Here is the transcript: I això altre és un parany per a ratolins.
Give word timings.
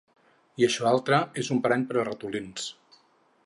I 0.61 0.65
això 0.67 0.87
altre 0.91 1.19
és 1.43 1.51
un 1.57 1.61
parany 1.67 1.83
per 1.93 1.99
a 2.01 2.09
ratolins. 2.11 2.67